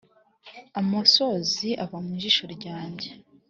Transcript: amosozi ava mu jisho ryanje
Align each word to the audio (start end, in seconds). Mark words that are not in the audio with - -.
amosozi 0.79 1.69
ava 1.83 1.97
mu 2.05 2.11
jisho 2.21 2.43
ryanje 2.55 3.09